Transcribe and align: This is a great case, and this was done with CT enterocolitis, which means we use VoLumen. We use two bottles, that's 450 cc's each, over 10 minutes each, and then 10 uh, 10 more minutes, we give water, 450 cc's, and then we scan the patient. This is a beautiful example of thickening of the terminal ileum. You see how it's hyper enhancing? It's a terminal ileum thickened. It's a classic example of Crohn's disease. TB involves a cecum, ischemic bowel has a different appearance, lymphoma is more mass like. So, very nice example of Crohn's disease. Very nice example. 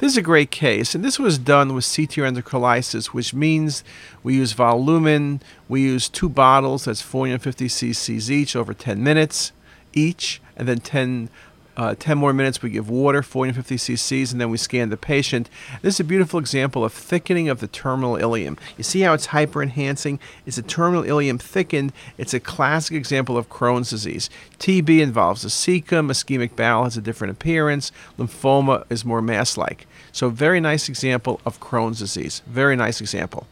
This 0.00 0.12
is 0.12 0.16
a 0.16 0.22
great 0.22 0.50
case, 0.50 0.94
and 0.94 1.04
this 1.04 1.18
was 1.18 1.36
done 1.36 1.74
with 1.74 1.84
CT 1.84 2.24
enterocolitis, 2.24 3.08
which 3.08 3.34
means 3.34 3.84
we 4.22 4.34
use 4.34 4.54
VoLumen. 4.54 5.42
We 5.68 5.82
use 5.82 6.08
two 6.08 6.30
bottles, 6.30 6.86
that's 6.86 7.02
450 7.02 7.66
cc's 7.66 8.30
each, 8.30 8.56
over 8.56 8.72
10 8.72 9.04
minutes 9.04 9.52
each, 9.92 10.40
and 10.56 10.66
then 10.66 10.78
10 10.78 11.28
uh, 11.80 11.94
10 11.98 12.18
more 12.18 12.34
minutes, 12.34 12.60
we 12.60 12.68
give 12.68 12.90
water, 12.90 13.22
450 13.22 13.76
cc's, 13.76 14.32
and 14.32 14.40
then 14.40 14.50
we 14.50 14.58
scan 14.58 14.90
the 14.90 14.98
patient. 14.98 15.48
This 15.80 15.94
is 15.94 16.00
a 16.00 16.04
beautiful 16.04 16.38
example 16.38 16.84
of 16.84 16.92
thickening 16.92 17.48
of 17.48 17.60
the 17.60 17.68
terminal 17.68 18.16
ileum. 18.16 18.58
You 18.76 18.84
see 18.84 19.00
how 19.00 19.14
it's 19.14 19.26
hyper 19.26 19.62
enhancing? 19.62 20.20
It's 20.44 20.58
a 20.58 20.62
terminal 20.62 21.04
ileum 21.04 21.40
thickened. 21.40 21.94
It's 22.18 22.34
a 22.34 22.40
classic 22.40 22.94
example 22.94 23.38
of 23.38 23.48
Crohn's 23.48 23.88
disease. 23.88 24.28
TB 24.58 25.00
involves 25.00 25.42
a 25.42 25.48
cecum, 25.48 26.10
ischemic 26.10 26.54
bowel 26.54 26.84
has 26.84 26.98
a 26.98 27.00
different 27.00 27.30
appearance, 27.30 27.92
lymphoma 28.18 28.84
is 28.90 29.02
more 29.02 29.22
mass 29.22 29.56
like. 29.56 29.86
So, 30.12 30.28
very 30.28 30.60
nice 30.60 30.86
example 30.86 31.40
of 31.46 31.60
Crohn's 31.60 32.00
disease. 32.00 32.42
Very 32.46 32.76
nice 32.76 33.00
example. 33.00 33.46